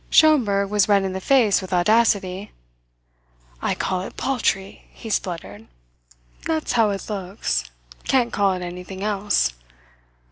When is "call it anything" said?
8.33-9.03